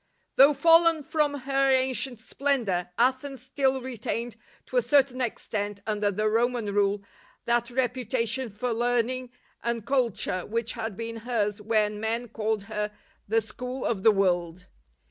Though 0.35 0.55
fallen 0.55 1.03
from 1.03 1.41
her 1.41 1.71
ancient 1.71 2.19
splendour, 2.19 2.89
Athens 2.97 3.43
still 3.43 3.79
retained 3.81 4.35
to 4.65 4.77
a 4.77 4.81
certain 4.81 5.21
extent, 5.21 5.81
under 5.85 6.09
the 6.09 6.27
Roman 6.27 6.73
rule, 6.73 7.03
that 7.45 7.69
reputation 7.69 8.49
for 8.49 8.73
learning 8.73 9.31
and 9.61 9.85
culture 9.85 10.43
which 10.43 10.71
had 10.71 10.97
been 10.97 11.17
hers 11.17 11.61
when 11.61 11.99
men 11.99 12.29
called 12.29 12.63
her 12.63 12.91
the" 13.27 13.41
School 13.41 13.85
of 13.85 14.01
the 14.01 14.09
World." 14.11 14.65